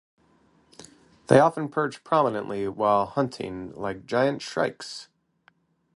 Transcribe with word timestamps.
They 1.27 1.39
often 1.39 1.69
perch 1.69 2.03
prominently 2.03 2.67
whilst 2.67 3.13
hunting, 3.13 3.71
like 3.75 4.07
giant 4.07 4.41
shrikes. 4.41 5.09